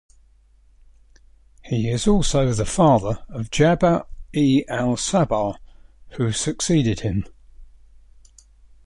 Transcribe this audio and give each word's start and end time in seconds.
He 1.63 1.91
is 1.91 2.07
also 2.07 2.51
the 2.53 2.65
father 2.65 3.23
of 3.29 3.51
Jaber 3.51 4.07
I 4.35 4.65
Al-Sabah 4.67 5.59
who 6.17 6.31
succeeded 6.31 7.01
him. 7.01 7.27